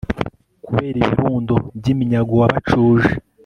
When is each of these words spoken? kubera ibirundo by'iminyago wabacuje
kubera 0.65 0.97
ibirundo 1.03 1.55
by'iminyago 1.77 2.33
wabacuje 2.41 3.11